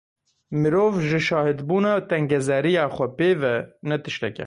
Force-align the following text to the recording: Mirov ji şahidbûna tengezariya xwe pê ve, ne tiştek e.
Mirov 0.61 0.93
ji 1.09 1.19
şahidbûna 1.27 1.93
tengezariya 2.09 2.85
xwe 2.95 3.07
pê 3.17 3.29
ve, 3.41 3.55
ne 3.89 3.97
tiştek 4.03 4.35
e. 4.37 4.39